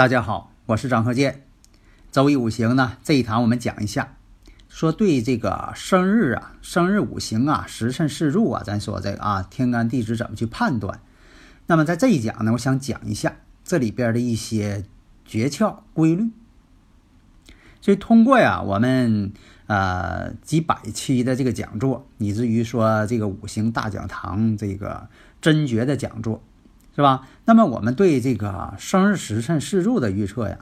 [0.00, 1.42] 大家好，我是张鹤剑。
[2.10, 4.16] 周易五行呢，这一堂我们讲一下，
[4.66, 11.02] 说对这个生日啊、生日五行啊、时辰巳入啊，咱说这个啊，天干地支怎么去判断？
[11.66, 14.86] 那么在这一讲呢，我想讲一下这里边的一些
[15.26, 16.30] 诀窍、规律。
[17.82, 19.34] 所以通过呀，我们
[19.66, 25.10] 呃几百期的这个讲座，以至于说这个五行大讲堂这个
[25.42, 26.42] 真诀的讲座。
[26.94, 27.28] 是吧？
[27.44, 30.58] 那么我们对这个生日时辰四柱的预测呀，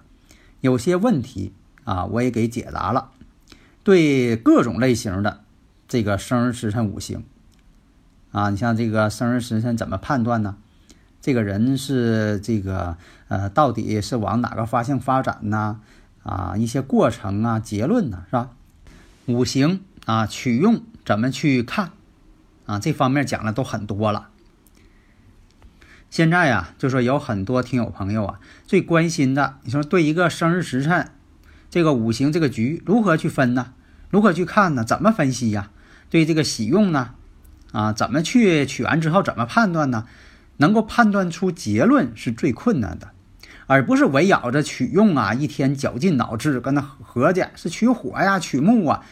[0.60, 1.52] 有些问题
[1.84, 3.10] 啊，我也给解答了。
[3.82, 5.40] 对各种类型的
[5.88, 7.24] 这个生日时辰五行
[8.32, 10.56] 啊，你像这个生日时辰怎么判断呢？
[11.20, 12.96] 这个人是这个
[13.28, 15.80] 呃，到底是往哪个方向发展呢？
[16.22, 18.50] 啊，一些过程啊，结论呢，是吧？
[19.26, 21.90] 五行啊，取用怎么去看
[22.66, 22.78] 啊？
[22.78, 24.28] 这方面讲的都很多了。
[26.10, 31.10] 现在呀，就说有很多听友朋友啊，最关心的，你说对一个生日时辰，
[31.70, 33.74] 这个五行这个局如何去分呢？
[34.10, 34.82] 如何去看呢？
[34.82, 35.70] 怎么分析呀？
[36.08, 37.10] 对这个喜用呢？
[37.72, 40.06] 啊，怎么去取完之后怎么判断呢？
[40.56, 43.10] 能够判断出结论是最困难的，
[43.66, 49.04] 而不是围绕着取用啊，一天绞尽脑汁跟那合计是取火呀、取木啊，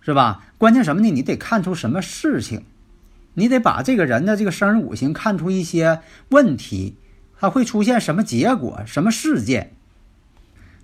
[0.00, 0.46] 是吧？
[0.56, 1.10] 关键什么呢？
[1.10, 2.64] 你得看出什么事情。
[3.38, 6.00] 你得把这个人的这个生日五行看出一些
[6.30, 6.96] 问题，
[7.38, 9.72] 他会出现什么结果、什么事件。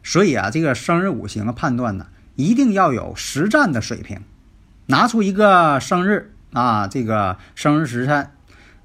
[0.04, 2.06] 所以啊，这个生日五行的判断呢，
[2.36, 4.20] 一定要有实战的水平。
[4.86, 8.28] 拿出一个生日啊，这个生日时辰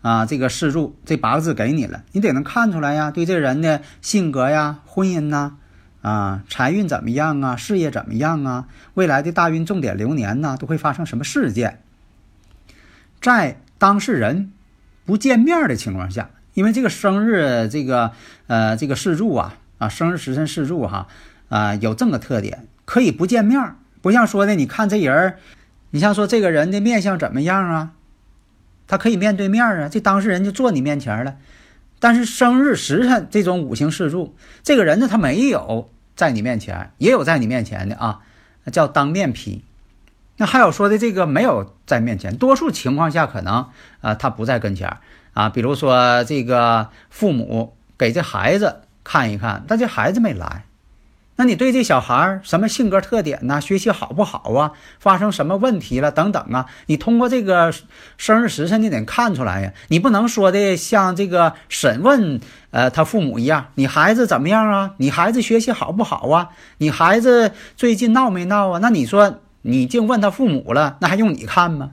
[0.01, 3.11] 啊，这个四柱这八个字给你了，你得能看出来呀。
[3.11, 5.57] 对这人的性格呀、婚姻呐、
[6.01, 11.83] 啊财运怎么样啊、事业怎么样啊、未来的大运重点流年呐，都会发生什么事件。
[13.21, 14.51] 在当事人
[15.05, 18.11] 不见面的情况下，因为这个生日这个
[18.47, 21.07] 呃这个四柱啊啊生日时辰四柱哈
[21.49, 25.35] 啊有这么个特点，可以不见面，不像说的你看这人，
[25.91, 27.91] 你像说这个人的面相怎么样啊，
[28.87, 31.35] 他可以面对面啊，这当事人就坐你面前了。
[31.99, 38.21] 但是生日时辰这种五行四柱，这个人呢他没有在你面前，也有在你面前的啊，
[38.71, 39.63] 叫当面批。
[40.39, 43.67] 那还有说的这个没有在面前，多数情况下可能
[43.99, 44.97] 啊他不在跟前
[45.33, 50.63] 啊，比如说这个父母给这孩子看一看，但这孩子没来，
[51.35, 53.59] 那你对这小孩什么性格特点呢？
[53.59, 54.71] 学习好不好啊？
[54.97, 56.67] 发生什么问题了等等啊？
[56.85, 57.73] 你通过这个
[58.15, 62.39] 生日时辰你得看出来呀，你不能说的像这个审问
[62.71, 64.91] 呃他父母一样，你孩子怎么样啊？
[64.99, 66.51] 你孩子学习好不好啊？
[66.77, 68.79] 你孩子最近闹没闹啊？
[68.81, 69.41] 那你说？
[69.61, 71.91] 你净问他父母了，那还用你看吗？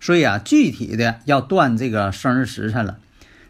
[0.00, 2.98] 所以啊，具体的要断这个生日时辰了，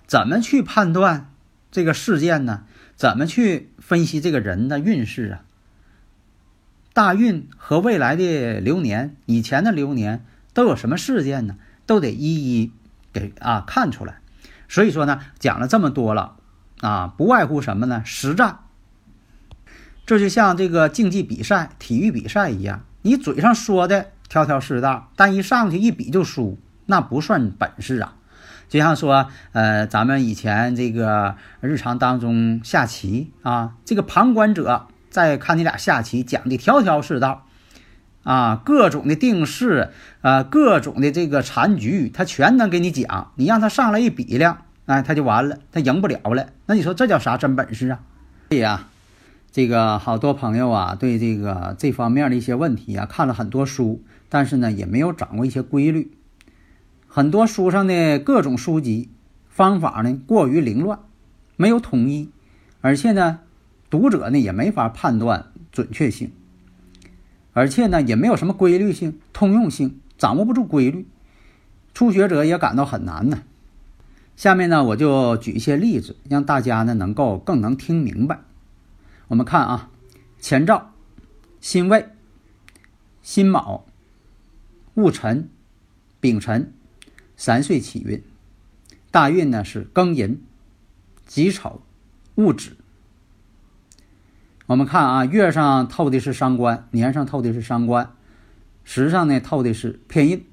[0.07, 1.33] 怎么去判断
[1.71, 2.65] 这个事件呢？
[2.95, 5.43] 怎么去分析这个人的运势啊？
[6.93, 11.57] 大运和未来的流年，以前的流年都有什么事件呢？
[11.87, 12.73] 都得一一
[13.13, 14.21] 给啊看出来。
[14.69, 16.37] 所以说呢，讲了这么多了
[16.81, 18.03] 啊，不外乎什么呢？
[18.05, 18.61] 实战。
[20.07, 22.85] 这就像这个竞技比赛、体育比赛一样。
[23.07, 28.15] 你嘴上说的条条是道，但一上去一比就输，那不算本事啊。
[28.67, 37.47] 就像说，呃，咱们以前这个日常当中下棋啊，这个旁观者在看你俩下棋，讲的条条是道，
[38.23, 39.91] 啊，各种的定式，
[40.23, 43.33] 呃，各种的这个残局，他全能给你讲。
[43.35, 46.47] 你让他上来一比量，哎，他就完了，他赢不了了。
[46.65, 48.01] 那你说这叫啥真本事啊？
[48.49, 48.89] 对呀。
[49.55, 56.11] 这个好多朋友啊，对这个这方面的一些问题啊，看了很多书，但是呢，也没有掌握一些规律。
[57.07, 59.11] 很多书上的各种书籍
[59.49, 60.99] 方法呢，过于凌乱，
[61.55, 62.31] 没有统一，
[62.81, 63.39] 而且呢，
[63.89, 66.33] 读者呢也没法判断准确性，
[67.53, 71.07] 而且呢，也没有什么规律性、通用性，掌握不住规律，
[71.95, 73.43] 初学者也感到很难呢。
[74.35, 78.41] 下面呢，我就举一些例子，让大家呢能够更能听明白。
[79.29, 79.91] 我们看啊，
[80.39, 80.93] 前兆、
[81.61, 82.09] 辛未、
[83.23, 83.87] 辛卯、
[84.95, 85.49] 戊辰、
[86.21, 86.73] 丙辰
[87.37, 88.23] 三岁起运，
[89.11, 90.43] 大运呢是庚寅、
[91.27, 91.83] 己丑、
[92.37, 92.77] 戊子。
[94.67, 98.15] 我们看啊，月上透的是伤官，年上透的是伤官，
[98.83, 100.47] 时上呢透的是偏印。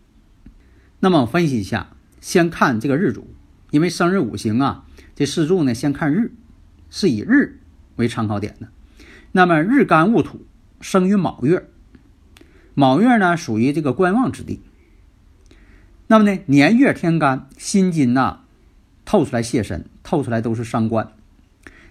[1.00, 3.34] 那么我分析一下，先看这个日主，
[3.70, 4.86] 因为生日五行啊，
[5.16, 6.34] 这四柱呢先看日，
[6.90, 7.61] 是以日
[8.02, 8.68] 为参考点的。
[9.32, 10.46] 那么日干戊土，
[10.82, 11.70] 生于卯月，
[12.74, 14.60] 卯月呢属于这个观望之地。
[16.08, 18.40] 那么呢年月天干辛金呐
[19.06, 21.14] 透出来泄身，透出来都是伤官。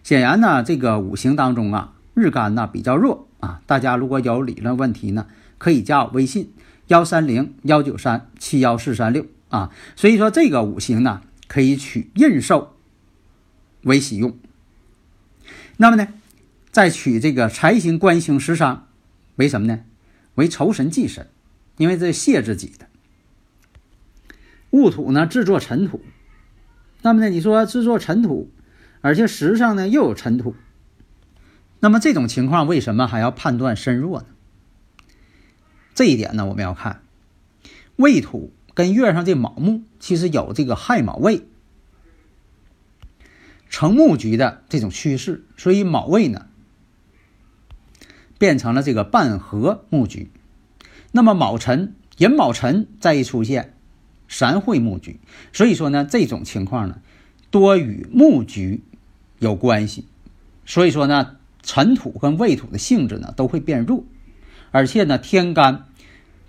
[0.03, 3.63] 显然呢这个五行当中啊日干呢比较弱啊。
[3.67, 6.53] 大家如果有理论问题呢，可以加我微信。
[6.89, 12.75] 幺三零幺九三七幺四三六啊，所以说这个五行呢，可以取印寿
[13.83, 14.37] 为喜用。
[15.83, 16.09] 那么呢，
[16.71, 18.87] 再取这个财星、官星、食伤
[19.37, 19.81] 为什么呢？
[20.35, 21.31] 为酬神忌神，
[21.79, 22.87] 因为这泄自己的。
[24.69, 26.03] 戊土呢，制作尘土。
[27.01, 28.51] 那么呢，你说制作尘土，
[29.01, 30.55] 而且时上呢又有尘土，
[31.79, 34.27] 那么这种情况为什么还要判断身弱呢？
[35.95, 37.01] 这一点呢，我们要看
[37.97, 41.47] 未土跟月上这卯木，其实有这个亥卯未
[43.71, 46.47] 成木局的这种趋势，所以卯未呢
[48.37, 50.31] 变成了这个半合木局。
[51.13, 53.73] 那么卯辰寅卯辰再一出现，
[54.29, 55.19] 三会木局，
[55.55, 57.01] 所以说呢，这种情况呢
[57.51, 58.83] 多与木局
[59.39, 60.05] 有关系。
[60.67, 64.05] 所以说呢，辰土跟未土的性质呢都会变弱，
[64.71, 65.87] 而且呢天干。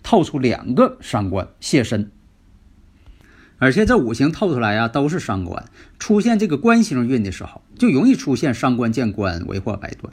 [0.03, 2.12] 透出两个伤官泄身，
[3.62, 5.69] 而且这五行透出来呀，都是伤官。
[6.00, 10.12] 出现这个官星运的时候，就容易出现伤官见官，为祸百端。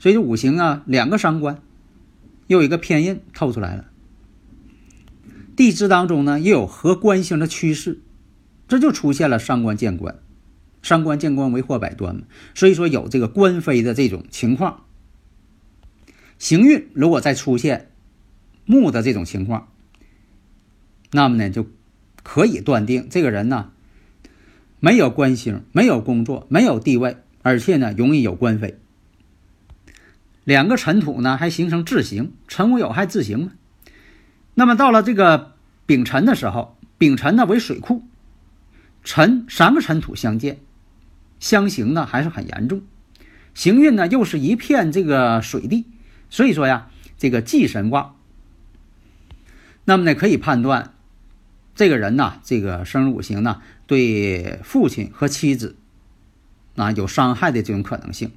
[0.00, 1.62] 所以这五行啊，两个伤官，
[2.48, 3.84] 又有一个偏印透出来了。
[5.54, 8.00] 地支当中呢，又有合官星的趋势，
[8.66, 10.18] 这就出现了伤官见官，
[10.82, 12.22] 伤官见官为祸百端。
[12.56, 14.82] 所以说有这个官非的这种情况。
[16.38, 17.86] 行运如果再出现。
[18.66, 19.66] 木的这种情况，
[21.10, 21.66] 那么呢，就
[22.32, 23.72] 可以断定这个人呢，
[24.78, 28.78] 没有官星，没有工作，没有地位，而且呢，容易有官非。
[30.44, 33.52] 两个尘土呢，还形成自刑，辰午有害自刑嘛。
[34.54, 35.54] 那么到了这个
[35.86, 38.04] 丙辰的时候，丙辰呢为水库，
[39.02, 40.60] 辰三个尘土相见，
[41.40, 42.82] 相刑呢还是很严重。
[43.54, 45.84] 行运呢又是一片这个水地，
[46.28, 48.14] 所以说呀，这个忌神卦。
[49.84, 50.94] 那么呢，可以判断，
[51.80, 55.76] 这个人呢，这个生日五行呢，对父亲和妻子
[56.76, 58.32] 啊有伤害的这种可能性，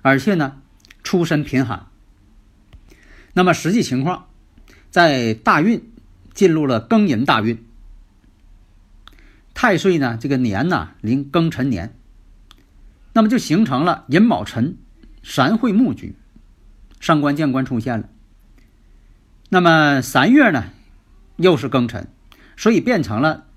[0.00, 0.62] 而且呢，
[1.02, 1.88] 出身贫寒。
[3.32, 4.28] 那么实际情况，
[4.92, 5.90] 在大运
[6.34, 7.66] 进入了庚寅大运，
[9.54, 11.96] 太岁呢，这个年呢临庚辰年，
[13.12, 14.76] 那么就形成了寅卯辰
[15.24, 16.14] 三会木局，
[17.00, 18.08] 上官见官出现了。
[19.48, 20.66] 那么三月呢，
[21.38, 22.06] 又是庚辰，
[22.62, 23.48] 所以变成了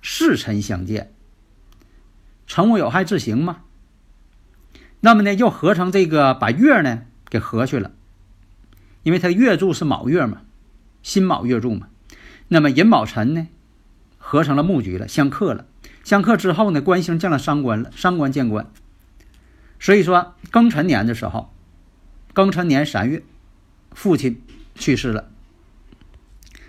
[0.00, 1.12] 巳辰相见，
[2.46, 3.58] 辰午有害自刑嘛。
[5.00, 7.92] 那么呢，又合成这个把月呢给合去了，
[9.02, 10.40] 因为它月柱是卯月嘛，
[11.02, 11.88] 辛卯月柱嘛。
[12.48, 13.46] 那么寅卯辰呢，
[14.16, 15.66] 合成了木局了，相克了。
[16.02, 18.72] 相克之后呢，官星降了伤官了，伤官见官。
[19.78, 21.52] 所以说庚辰年的时候，
[22.32, 23.22] 庚辰年三月，
[23.92, 24.40] 父亲
[24.74, 25.28] 去世了。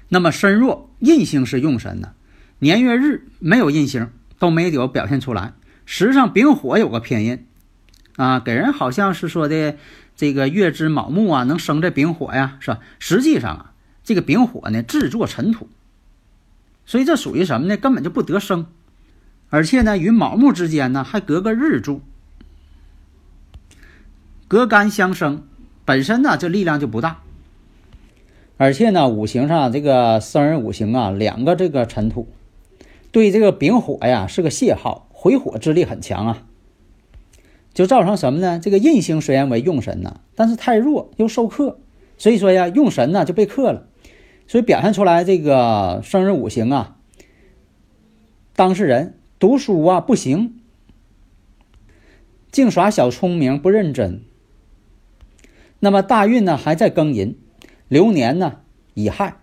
[0.09, 2.13] 那么身弱，印星是用神呢，
[2.59, 4.09] 年月日没有印星，
[4.39, 5.53] 都没有表现出来。
[5.85, 7.45] 实际上丙火有个偏印，
[8.15, 9.77] 啊，给人好像是说的
[10.15, 12.79] 这个月支卯木啊，能生这丙火呀，是吧？
[12.99, 13.73] 实际上啊，
[14.03, 15.69] 这个丙火呢制作尘土，
[16.85, 17.77] 所以这属于什么呢？
[17.77, 18.65] 根本就不得生，
[19.49, 22.01] 而且呢与卯木之间呢还隔个日柱，
[24.47, 25.45] 隔干相生，
[25.85, 27.21] 本身呢这力量就不大。
[28.59, 32.27] 而且呢，五行上这个生日五行啊，两个这个尘土，
[33.11, 36.47] 对这个丙火呀是个泄耗，回火之力很强啊，
[37.71, 38.59] 就造成什么呢？
[38.59, 41.79] 这个印星虽然为用神呢，但是太弱又受克，
[42.17, 43.87] 所以说呀，用神呢就被克了，
[44.47, 46.97] 所以表现出来这个生日五行啊，
[48.55, 50.55] 当事人读书啊不行，
[52.51, 54.23] 净耍小聪明不认真，
[55.79, 57.37] 那么大运呢还在庚寅。
[57.87, 58.59] 流年呢，
[58.93, 59.37] 乙亥；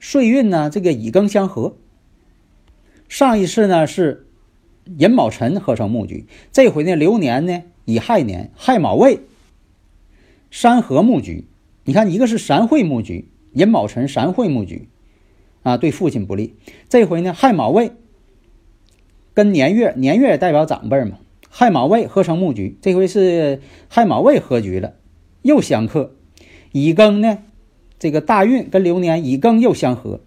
[0.00, 1.76] 岁运呢，这个乙庚相合。
[3.08, 4.26] 上一次呢是
[4.98, 9.20] 寅卯辰合成木局，这回呢流年呢乙亥年亥卯未
[10.50, 11.46] 三合木局，
[11.84, 14.88] 你看，一个是三会木局，寅卯辰三会木局，
[15.62, 16.56] 啊，对父亲不利。
[16.88, 17.92] 这回呢，亥卯未
[19.34, 24.94] 跟年月，年月代表长辈嘛，亥卯未合成木局，这回是亥卯未合局了，
[25.42, 26.15] 又相克。
[26.72, 27.38] 乙庚呢，
[27.98, 30.20] 这个大运跟流年乙庚又相合，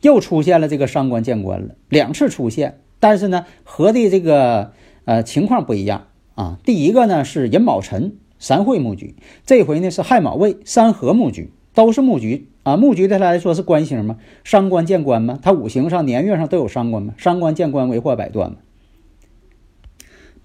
[0.00, 4.72] 又出现了这个伤官见官了，两次出现，但是呢，合的这个
[5.04, 6.58] 呃情况不一样啊。
[6.64, 8.16] 第一个呢是寅卯辰。
[8.44, 9.14] 三会木局，
[9.46, 12.76] 这回呢是亥卯未三合木局，都是木局啊。
[12.76, 18.56] 木局对他来说是官星嘛，伤官见官嘛，他五行上年月上都有伤官嘛，伤官见官为祸百端嘛。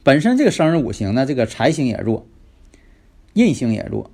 [0.04, 2.28] 本身这个生日五行呢，这个财星也弱，
[3.34, 4.12] 印星也弱，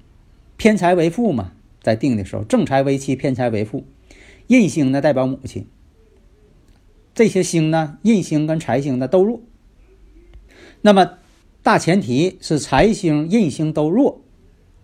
[0.63, 1.51] 偏财为父嘛，
[1.81, 3.83] 在定的时候正财为妻，偏财为父，
[4.47, 5.67] 印星呢代表母亲，
[7.13, 9.41] 这些星呢，印星跟财星呢都弱，
[10.79, 11.15] 那么。
[11.63, 14.21] 大前提是财星、印星都弱，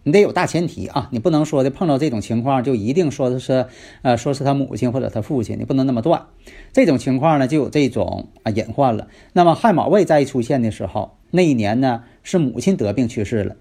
[0.03, 1.07] 你得有大前提啊！
[1.13, 3.67] 你不能说的碰到这种情况就一定说的是，
[4.01, 6.25] 呃，说是他母亲或者他父亲，你不能那么断。
[6.73, 9.07] 这种情况呢，就有这种啊隐患了。
[9.31, 13.55] 那么亥卯未再出现的时候，那一年呢是母亲得病去世了，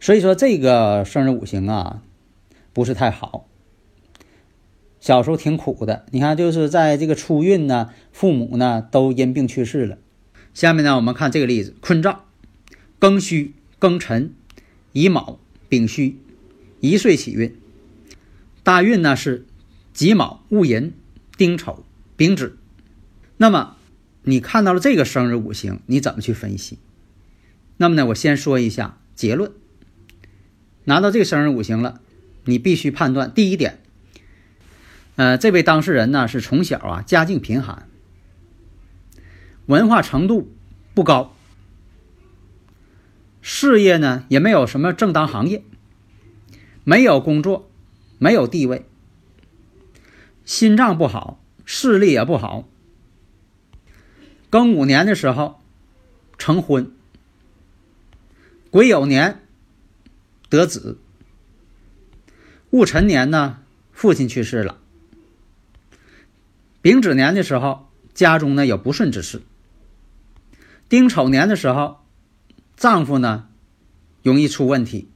[0.00, 2.02] 所以说这个生日五行啊
[2.72, 3.46] 不是太好，
[4.98, 6.06] 小时候挺苦的。
[6.10, 9.98] 你看，就是在这个初运呢，父母呢都因病去世了。
[10.54, 12.24] 下面呢，我们看这个例子：坤兆，
[12.98, 14.32] 庚戌、庚辰、
[14.92, 15.38] 乙卯、
[15.68, 16.18] 丙戌，
[16.80, 17.54] 一岁起运。
[18.62, 19.46] 大运呢是
[19.92, 20.94] 己卯、戊寅、
[21.36, 21.84] 丁丑、
[22.16, 22.56] 丙子。
[23.36, 23.76] 那么
[24.22, 26.78] 你看到了这个生日五行，你怎么去分析？
[27.76, 29.52] 那么呢，我先说一下结论。
[30.90, 32.00] 拿到这个生日五行了，
[32.46, 33.78] 你必须判断第一点，
[35.14, 37.86] 呃，这位当事人呢是从小啊家境贫寒。
[39.66, 40.52] 文化程度
[40.92, 41.32] 不高，
[43.40, 45.62] 事业呢也没有什么正当行业，
[46.82, 47.70] 没有工作，
[48.18, 48.84] 没有地位，
[50.44, 52.68] 心脏不好，视力也不好。
[54.50, 55.60] 庚午年的时候
[56.36, 56.90] 成婚，
[58.72, 59.40] 癸酉年
[60.50, 60.98] 得子，
[62.70, 63.60] 戊辰年呢
[63.92, 64.78] 父亲去世了，
[66.82, 69.40] 丙子年的时候家中呢有不顺之事。
[70.88, 72.00] 丁丑年的时候，
[72.76, 73.46] 丈夫呢
[74.24, 75.08] 容易出问题，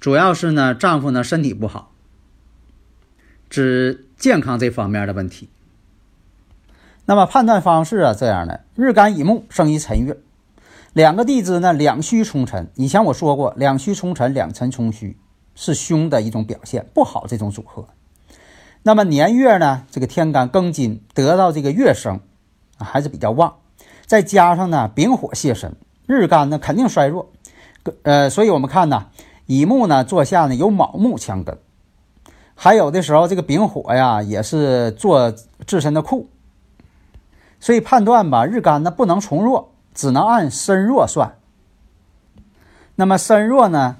[0.00, 1.92] 主要是呢丈夫呢身体不好，
[3.48, 5.48] 指健康这方面的问题。
[7.06, 8.64] 那么判断方式啊，这样的。
[8.74, 10.18] 日干乙木生于辰月，
[10.94, 12.70] 两个地支呢两虚冲辰。
[12.76, 15.18] 以前我说过，两虚冲辰，两辰冲虚
[15.56, 17.88] 是凶的一种表现，不好这种组合。
[18.84, 22.20] 那么年月呢，这个天干庚金得到这个月生
[22.78, 23.56] 还是比较旺。
[24.06, 25.74] 再加上呢，丙火泄身，
[26.06, 27.32] 日干呢肯定衰弱，
[28.04, 29.06] 呃，所以我们看呢，
[29.46, 31.58] 乙木呢坐下呢有卯木强根，
[32.54, 35.32] 还有的时候这个丙火呀也是做
[35.66, 36.28] 自身的库，
[37.58, 41.36] 所以判断吧，日干呢不能从弱，只能按身弱算。
[42.96, 43.96] 那么身弱呢，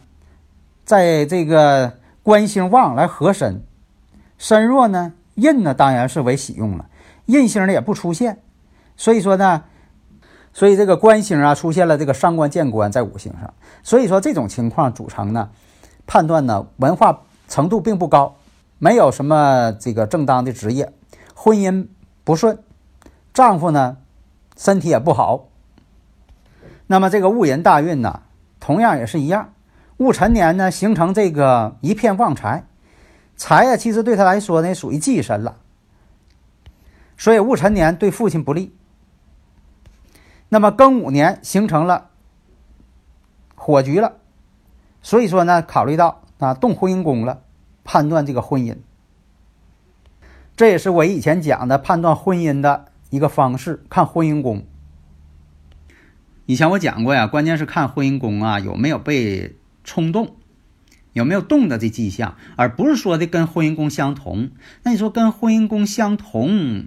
[0.85, 3.63] 在这个官星旺来合身，
[4.37, 6.87] 身弱呢印呢当然是为喜用了，
[7.27, 8.43] 印星呢也不出现，
[8.97, 9.65] 所以说呢。
[10.57, 15.51] 所以这个官星啊出现了这个伤官见官在五行上，所以说这种情况组成呢，
[16.07, 18.37] 判断呢文化程度并不高，
[18.79, 20.93] 没有什么这个正当的职业，
[21.35, 21.89] 婚姻
[22.23, 22.57] 不顺，
[23.33, 23.97] 丈夫呢
[24.57, 25.49] 身体也不好。
[26.87, 28.23] 那么这个戊寅大运呢，
[28.61, 29.55] 同样也是一样，
[29.97, 32.65] 戊辰年呢形成这个一片旺财，
[33.37, 35.57] 财呀其实对他来说呢属于忌神了，
[37.17, 38.75] 所以戊辰年对父亲不利。
[40.51, 42.11] 那么庚午年形成了
[43.55, 44.19] 火局了，
[45.01, 47.43] 所以说呢，考虑到啊动婚姻宫了，
[47.83, 48.77] 判断这个婚姻，
[50.55, 54.65] 这也是我以前讲的判断婚姻的一个方式，看婚姻宫。
[56.47, 60.37] 以前我讲过呀，关键是看婚姻宫啊有没有被冲动，
[61.15, 64.51] 有没有动的这迹象，而不是说的跟婚姻宫相同。
[64.83, 66.85] 那你说跟婚姻宫相同，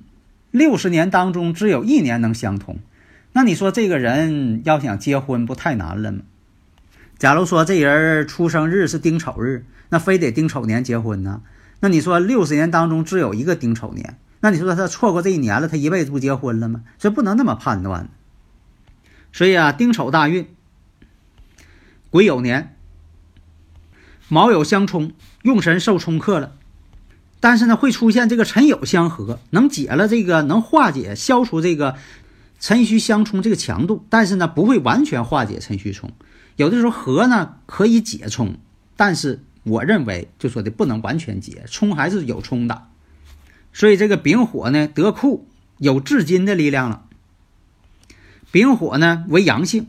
[0.51, 2.77] 六十年当中只有一年能相同。
[3.33, 6.19] 那你说这个人要想结婚不太难了吗？
[7.17, 11.41] 假如说这人出生日是丁丑日，那非得丁丑年结婚呢？
[11.79, 16.83] 那你说六十年当中只有一个丁丑年，那你说他错过这一年了，他一辈子不结婚了吗？
[16.99, 18.09] 这不能那么判断。
[19.37, 20.47] 所以啊，丁丑大运，
[22.09, 22.75] 癸酉年，
[24.29, 25.11] 卯酉相冲，
[25.43, 26.55] 用神受冲克了，
[27.39, 31.97] 但是呢会出现这个辰酉相合，能解了这个，能化解消除这个。
[32.59, 36.11] 辰戌相冲这个强度，但是呢不会完全化解辰戌冲，
[36.55, 38.57] 有的时候合呢可以解冲，
[38.95, 42.87] 但是我认为就说的不能完全解，冲还是有冲的。
[43.71, 47.03] 所以这个丙火呢得库有至金的力量了。
[48.51, 49.87] 丙火呢为阳性，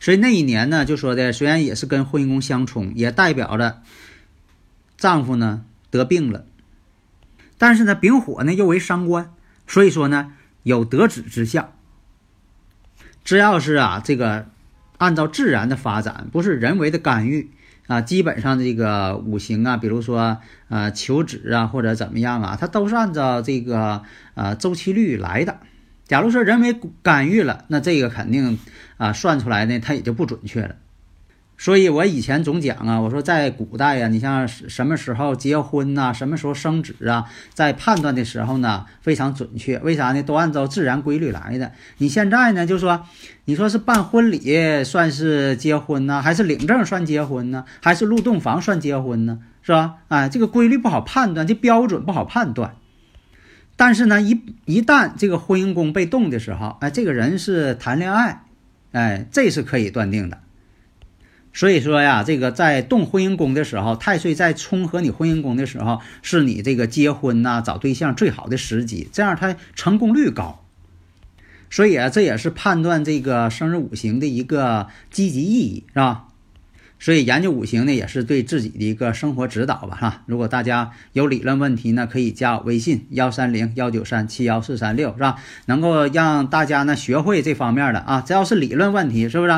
[0.00, 3.82] 所以那一年呢就说的虽然也是跟婚姻宫相冲，也代表着
[4.96, 6.44] 丈夫呢得病了，
[7.58, 9.32] 但是呢丙火呢又为伤官，
[9.66, 10.32] 所以说呢
[10.62, 11.72] 有得子之象。
[13.24, 14.46] 只要是啊这个
[14.98, 17.50] 按照自然的发展，不是人为的干预。
[17.86, 20.38] 啊，基本上这个五行啊，比如说
[20.70, 25.58] 呃求子啊或者怎么样啊，它都是按照这个呃周期率来的。
[26.06, 28.58] 假如说人为干预了，那这个肯定
[28.96, 30.76] 啊算出来呢，它也就不准确了。
[31.56, 39.78] 所以我以前总讲啊，我说在古代呀，你像什么时候结婚呐，什么时候生子啊，在判断的时候呢非常准确。
[39.78, 40.22] 为啥呢？
[40.22, 41.70] 都按照自然规律来的。
[41.98, 43.06] 你现在呢，就说
[43.44, 49.38] 你说是办婚礼算是结婚呢，还是领证算结婚呢，还是入洞房算结婚呢？
[49.62, 49.94] 是吧？
[50.08, 52.74] 哎，这个规律不好判断，这标准不好判断。
[53.76, 58.44] 但是呢，一一旦这个婚姻宫被动的时候，哎，这个人是谈恋爱，
[58.92, 60.38] 哎，这是可以断定的。
[61.52, 70.64] 所以说呀，这个在动婚姻宫的时候，太岁在冲合你婚姻宫的时候，是你这个结婚呐、找对象最好的时机，这样它成功率高。
[71.70, 76.28] 所以啊，这也是判断这个生日五行的一个积极意义，是吧？
[77.04, 80.22] 所以研究五行呢，也是对自己的一个生活指导吧，哈。
[80.24, 85.36] 如果大家有理论问题呢，可以加我微信幺三零幺九三七幺四三六，是吧？
[85.66, 89.50] 能够让大家呢学会这方面的啊，只要是理论问题，是不是？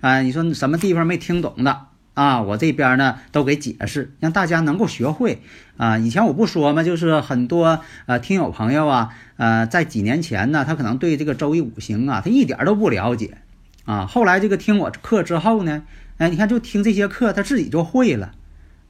[0.00, 1.78] 啊，你说什么地方没听懂的
[2.14, 5.42] 啊，我这边呢都给解释，让大家能够学会
[5.76, 5.98] 啊。
[5.98, 13.36] 以前我不说嘛，就是很多呃听友朋友啊，呃，在几年前呢，他可能对这个周易五行啊，他一点都不了解
[13.84, 14.06] 啊。
[14.06, 15.82] 后来这个听我课之后呢。
[16.18, 18.32] 哎，你看，就听这些课，他自己就会了，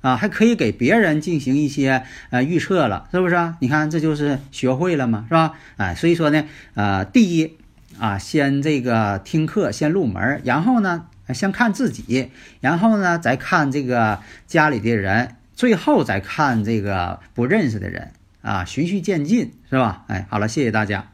[0.03, 3.57] 啊，还可以给别人进行一些呃预测了，是不是啊？
[3.61, 5.55] 你看，这就是学会了嘛，是吧？
[5.79, 7.57] 哎，所以说呢，呃，第一
[7.99, 20.05] 啊，先这个听课，先入门，然后呢，先看自己，然后呢，再看这个家里的人，最后再看这个不认识的人，啊，循序渐进，是吧？
[20.09, 21.14] 哎，好了，谢谢大家。